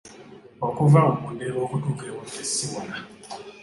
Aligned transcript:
Okuva 0.67 0.97
awo 1.01 1.13
mu 1.19 1.27
Ndeeba 1.33 1.59
okutuuka 1.65 2.03
ewaffe 2.09 2.41
ssi 2.47 2.65
wala. 2.73 2.97